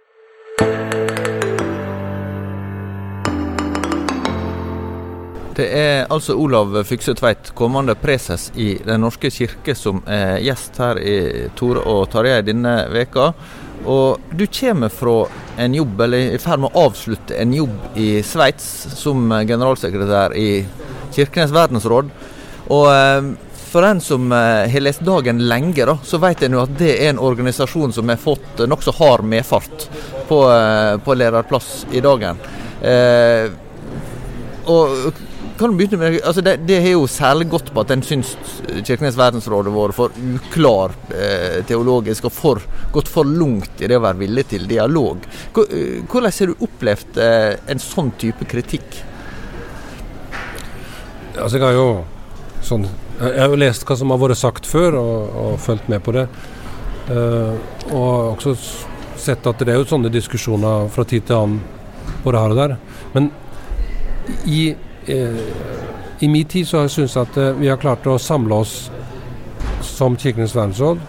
[5.61, 10.79] Det er altså Olav Fykse Tveit, kommende preses i Den norske kirke, som er gjest
[10.81, 11.17] her i
[11.59, 13.33] Tore og Tarjei denne veka.
[13.89, 15.25] Og du kommer fra
[15.61, 18.67] en jobb, eller i ferd med å avslutte en jobb i Sveits
[18.97, 20.51] som generalsekretær i
[21.15, 22.11] Kirkenes verdensråd.
[22.71, 23.31] Og eh,
[23.71, 26.91] for en som eh, har lest Dagen lenge, da, så vet en jo at det
[26.97, 29.87] er en organisasjon som har fått nokså hard medfart
[30.29, 32.41] på, eh, på lederplass i Dagen.
[32.83, 33.51] Eh,
[34.71, 35.13] og
[35.61, 38.33] kan begynne med, altså det, det har jo særlig gått på at en syns
[38.87, 42.63] Kirkenes verdensråd har vært for uklar eh, teologisk og for,
[42.95, 45.27] gått for langt i det å være villig til dialog.
[45.61, 49.03] Eh, hvordan har du opplevd eh, en sånn type kritikk?
[51.37, 51.91] Altså jeg har jo
[52.65, 52.89] sånn
[53.21, 56.15] Jeg har jo lest hva som har vært sagt før, og, og fulgt med på
[56.17, 56.25] det.
[57.11, 57.53] Uh,
[57.93, 58.55] og også
[59.21, 61.59] sett at det er jo sånne diskusjoner fra tid til annen
[62.25, 62.79] både her og der.
[63.13, 63.29] Men
[64.49, 64.90] i Eh,
[66.21, 68.91] i min tid så har jeg syntes at eh, vi har klart å samle oss
[69.81, 71.01] som Kirkenes verdensråd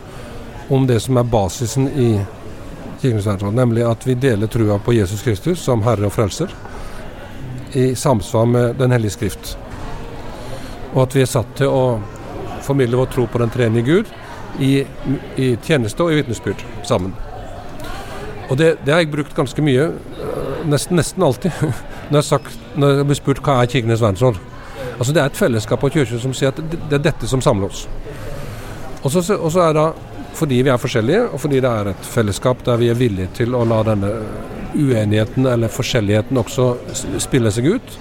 [0.71, 2.11] om det som er basisen i
[3.01, 6.53] Kirkenes verdensråd, nemlig at vi deler trua på Jesus Kristus som Herre og Frelser
[7.75, 9.57] i samsvar med Den hellige skrift.
[10.93, 11.83] Og at vi er satt til å
[12.63, 14.11] formidle vår tro på den tredje Gud
[14.59, 14.81] i,
[15.35, 17.15] i, tjeneste og i vitnesbyrd sammen.
[18.51, 21.55] Og det, det, har jeg brukt ganske mye, eh, nesten, nesten alltid.
[22.11, 24.41] når jeg, sagt, når jeg blir spurt hva er Kirkenes verdensråd.
[24.97, 27.71] Altså Det er et fellesskap av kirker som sier at det er dette som samler
[27.71, 27.87] oss.
[29.01, 29.85] Og så, er det
[30.37, 33.55] fordi vi er forskjellige, og fordi det er et fellesskap der vi er villige til
[33.57, 34.11] å la denne
[34.75, 36.67] uenigheten eller forskjelligheten også
[37.23, 37.97] spille seg ut.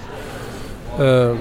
[0.99, 1.33] Uh,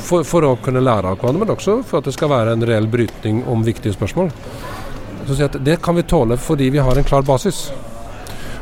[0.00, 2.64] for, for, å kunne lære av hverandre, men også for at det skal være en
[2.68, 4.32] reell brytning om viktige spørsmål.
[5.28, 7.68] Så si Det kan vi tåle fordi vi har en klar basis.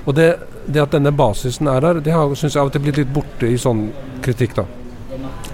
[0.08, 0.28] Og det,
[0.66, 3.12] det at denne basisen er der, det har syns jeg av og til blitt litt
[3.12, 3.90] borte i sånn
[4.24, 4.56] kritikk.
[4.56, 4.64] da.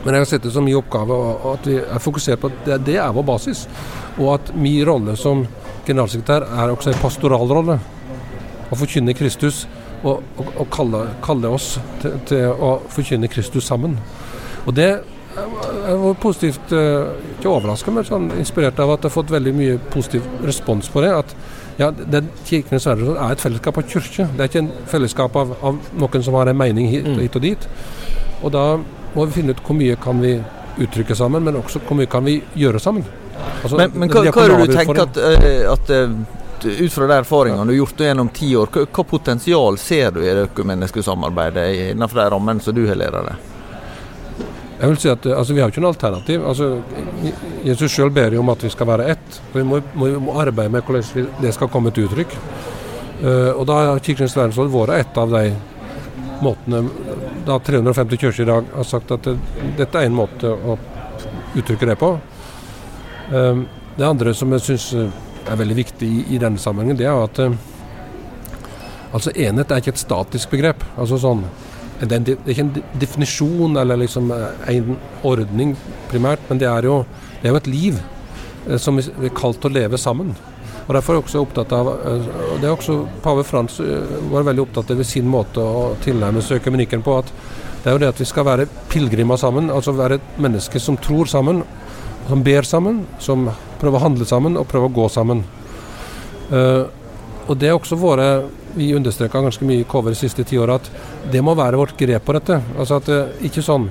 [0.04, 1.16] Men jeg har sett det som min oppgave
[1.54, 3.64] at vi er fokusert på at det, det er vår basis.
[4.20, 5.42] Og at min rolle som
[5.86, 7.78] generalsekretær er også en pastoralrolle.
[8.70, 9.64] Å forkynne Kristus
[10.04, 13.96] og, og, og kalle, kalle, oss til, til, å forkynne Kristus sammen.
[14.68, 14.92] Og det
[15.34, 19.78] var positivt, eh, ikke overraska, men sånn inspirert av at jeg har fått veldig mye
[19.90, 21.10] positiv respons på det.
[21.24, 21.34] At
[21.78, 24.28] ja, det, Kirkenes Verdensråd er et fellesskap av kirke.
[24.30, 27.18] Det er ikke en fellesskap av, av noen som har en mening hit, mm.
[27.24, 27.66] hit, og dit.
[28.42, 28.64] Og da
[29.14, 30.36] må vi finne ut hvor mye kan vi
[30.84, 33.06] uttrykke sammen, men også hvor mye kan vi gjøre sammen.
[33.62, 36.14] Altså, Men, men hva, hva er det du tenker at, eh, at eh,
[36.84, 40.22] ut fra de erfaringene du har gjort gjennom ti år, hva, hva potensial ser du
[40.22, 43.36] i det økumeniske samarbeidet innenfor de rammene som du har ledet det?
[44.84, 46.42] Jeg vil si at eh, altså, Vi har jo ikke noe alternativ.
[46.44, 46.66] Altså,
[47.64, 49.38] Jesus sjøl ber jo om at vi skal være ett.
[49.54, 52.36] Vi må, må, må arbeide med hvordan det skal komme til uttrykk.
[53.24, 55.52] Uh, og Da har Kirkens verdensråd vært et av de
[56.42, 56.80] måtene
[57.46, 59.36] Da 350 kirker i dag har sagt at det,
[59.78, 60.74] dette er en måte å
[61.54, 62.10] uttrykke det på.
[63.30, 63.62] Uh,
[63.94, 67.40] det andre som jeg syns er veldig viktig i, i denne sammenhengen, det er at
[67.40, 67.54] uh,
[69.14, 70.84] altså enhet er ikke et statisk begrep.
[70.98, 71.46] altså sånn
[72.00, 75.76] det er, ikke en definisjon eller liksom en ordning
[76.10, 77.04] primært, men det er jo,
[77.40, 78.00] det er jo et liv
[78.68, 80.34] eh, som vi er kalt å leve sammen.
[80.84, 84.16] Og Derfor er jeg også opptatt av eh, og det er også Pave Frans eh,
[84.32, 87.18] var veldig opptatt av ved sin måte å tilnærme seg økumenikken på.
[87.22, 87.30] at
[87.82, 90.98] Det er jo det at vi skal være pilegrimer sammen, altså være et menneske som
[91.00, 91.62] tror sammen,
[92.28, 93.48] som ber sammen, som
[93.80, 95.44] prøver å handle sammen og prøver å gå sammen.
[96.48, 96.84] Uh,
[97.48, 98.28] og det er også våre
[98.74, 100.88] Vi understreka ganske mye i cover de siste ti åra at
[101.30, 102.56] det må være vårt grep på dette.
[102.74, 103.84] Altså at det ikke sånn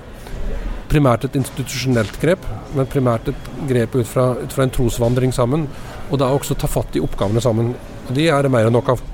[0.91, 2.43] primært et institusjonelt grep,
[2.75, 5.63] men primært et grep ut fra, ut fra en trosvandring sammen.
[6.11, 7.71] Og da også ta fatt i oppgavene sammen.
[8.09, 9.05] Og De er det mer enn nok av.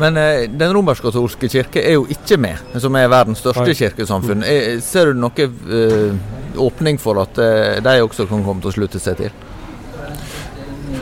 [0.00, 3.76] Men eh, den romersk-katolske kirke er jo ikke med, som er verdens største Nei.
[3.76, 4.46] kirkesamfunn.
[4.46, 6.14] Eh, ser du noe eh,
[6.62, 9.34] åpning for at eh, de også kan komme til å slutte seg til?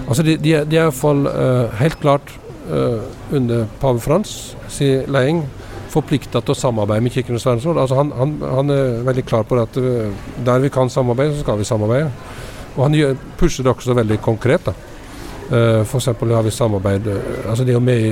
[0.09, 2.33] Altså de, de, de er iallfall uh, helt klart
[2.71, 5.45] uh, under pave Frans sin leding
[5.93, 7.81] forplikta til å samarbeide med Kirkenes verdensråd.
[7.81, 10.13] Altså han, han, han er veldig klar på at eh,
[10.45, 12.11] der vi kan samarbeide, så skal vi samarbeide.
[12.77, 14.69] Og han gjør, pusher det også veldig konkret.
[14.69, 14.77] da.
[15.49, 16.11] Uh, F.eks.
[16.13, 18.03] har vi samarbeid eh, altså De er jo med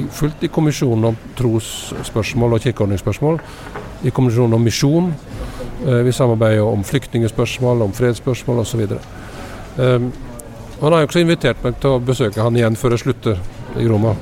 [0.00, 3.40] i, fullt i kommisjonen om trosspørsmål og kirkeordningsspørsmål.
[4.08, 5.10] I kommisjonen om misjon.
[5.84, 8.86] Uh, vi samarbeider om flyktningspørsmål, om fredsspørsmål osv.
[9.76, 10.08] Um,
[10.84, 13.40] han har jo også invitert meg til å besøke han igjen før jeg slutter
[13.80, 14.14] i Roma.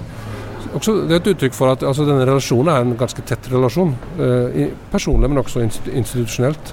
[0.73, 3.93] Også, det er et uttrykk for at altså, denne relasjonen er en ganske tett relasjon.
[4.25, 6.73] Eh, personlig, men også institusjonelt.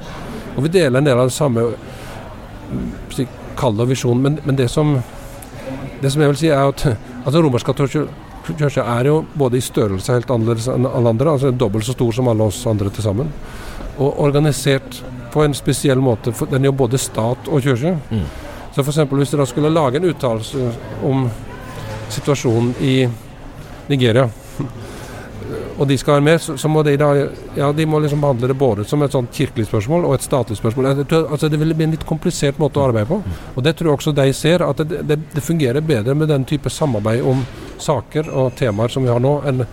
[0.56, 2.88] Og vi deler en del av det samme mm,
[3.60, 4.22] kall og visjon.
[4.24, 4.96] Men, men det, som,
[6.00, 8.08] det som jeg vil si, er at altså, romersk-katolske
[8.50, 12.16] kirke er jo både i størrelse helt annerledes enn alle andre, altså dobbelt så stor
[12.16, 13.34] som alle oss andre til sammen.
[14.00, 16.32] Og organisert på en spesiell måte.
[16.34, 17.98] For den er jo både stat og kirke.
[18.76, 19.02] Så f.eks.
[19.10, 20.72] hvis dere skulle lage en uttalelse
[21.06, 21.26] om
[22.10, 22.96] situasjonen i
[23.90, 24.30] Nigeria,
[25.80, 27.10] og de skal være med, så, må de da
[27.56, 30.58] ja, de må liksom behandle det både som et sånt kirkelig spørsmål og et statlig
[30.60, 30.90] spørsmål.
[30.92, 33.22] Altså, det vil bli en litt komplisert måte å arbeide på.
[33.56, 36.46] Og det tror jeg også de ser, at det, det, det fungerer bedre med den
[36.50, 37.46] type samarbeid om
[37.80, 39.64] saker og temaer som vi har nå, enn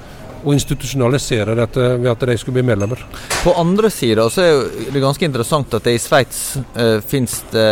[0.46, 3.02] å institusjonalisere dette ved at de skulle bli medlemmer.
[3.42, 6.44] På andre sida så er det ganske interessant at det i Sveits
[6.78, 7.68] uh, finnes det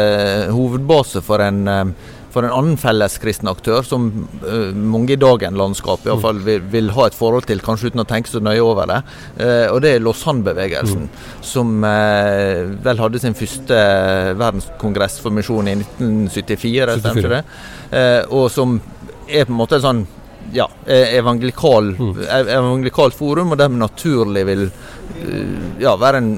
[0.55, 4.09] hovedbase for en eh, for en annen felleskristen aktør som
[4.43, 7.93] uh, mange i dagens landskap i hvert fall vil, vil ha et forhold til, kanskje
[7.93, 8.97] uten å tenke så nøye over det.
[9.39, 11.07] Uh, og det er Lausanne-bevegelsen,
[11.47, 13.79] som uh, vel hadde sin første
[14.41, 17.45] verdenskongress for misjon i 1974, stemmer ikke det?
[17.95, 18.79] Eh, og som
[19.29, 20.05] er på en måte en sånn
[20.53, 22.15] ja, eh, evangelikal, mm.
[22.29, 26.33] evangelikalt forum, og dermed naturlig vil eh, ja, være en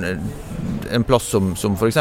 [0.91, 1.99] en plass som, som f.eks.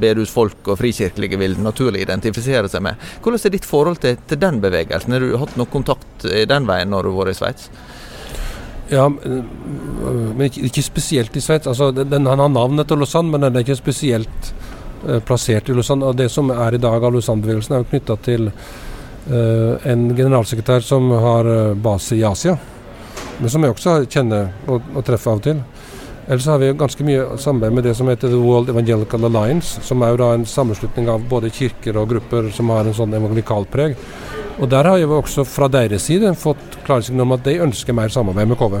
[0.00, 3.00] bedehusfolk og frikirkelige vil naturlig identifisere seg med.
[3.22, 5.14] Hvordan er ditt forhold til, til den bevegelsen?
[5.14, 7.70] Har du hatt noe kontakt i den veien når du har vært i Sveits?
[8.90, 11.68] Ja, men ikke, ikke spesielt i Sveits.
[11.70, 14.52] Altså, den, han har navnet til Lausanne, men den er ikke spesielt
[15.06, 16.10] eh, plassert i Lausanne.
[16.10, 18.72] Og det som er i dag av Lausanne-bevegelsen, er jo knytta til eh,
[19.28, 22.56] en generalsekretær som har eh, base i Asia,
[23.40, 25.60] men som jeg også kjenner og, og treffer av og til.
[26.30, 30.02] Ellers har vi ganske mye samarbeid med det som heter The World Evangelical Alliance, som
[30.02, 33.66] er jo da en sammenslutning av både kirker og grupper som har en sånn evangelikal
[33.72, 33.96] preg.
[34.60, 38.12] Og der har vi også fra deres side fått klarsignal om at de ønsker mer
[38.12, 38.78] samarbeid med KV.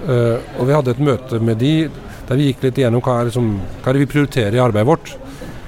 [0.00, 1.74] Uh, og vi hadde et møte med de
[2.30, 3.46] der vi gikk litt igjennom hva er, liksom,
[3.82, 5.08] hva er det vi prioriterer i arbeidet vårt.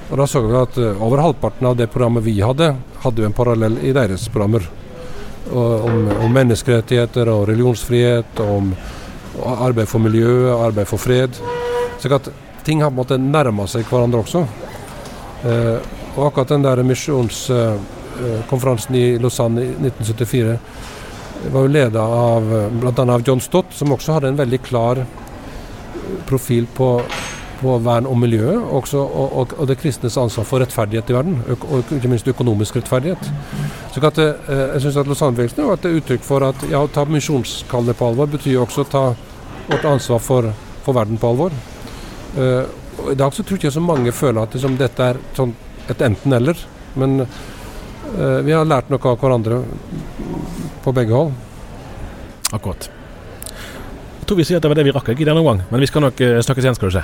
[0.09, 2.69] Og da så vi at eh, over halvparten av det programmet vi hadde,
[3.03, 4.63] hadde jo en parallell i deres programmer.
[5.51, 8.75] Og, om, om menneskerettigheter og religionsfrihet, om
[9.43, 11.29] arbeid for miljø, arbeid for fred.
[11.99, 12.29] Så at
[12.63, 14.47] ting har på en måte nærma seg hverandre også.
[15.43, 15.77] Eh,
[16.13, 20.57] og akkurat den der misjonskonferansen i Lausanne i 1974
[21.51, 23.03] var jo leda av bl.a.
[23.03, 25.03] av John Stott, som også hadde en veldig klar
[26.29, 27.01] profil på,
[27.63, 31.39] på vern om miljøet, også, og, og, og det kristnes ansvar for rettferdighet i verden,
[31.47, 33.29] og ikke minst økonomisk rettferdighet.
[33.93, 37.05] Så at, eh, jeg syns at Lausanne-bevegelsen er et uttrykk for at ja, å ta
[37.07, 39.03] misjonskallet på alvor betyr også å ta
[39.69, 40.49] vårt ansvar for,
[40.83, 41.55] for verden på alvor.
[42.37, 42.63] Eh,
[42.99, 45.55] og I dag så tror jeg ikke så mange føler at liksom, dette er sånn
[45.91, 46.59] et enten-eller.
[46.99, 49.63] Men eh, vi har lært noe av hverandre
[50.83, 51.33] på begge hold.
[52.53, 52.89] Akkurat.
[54.19, 55.89] Jeg tror vi sier at det var det vi rakk i denne omgang, men vi
[55.89, 57.03] skal nok snakkes igjen, skal du se.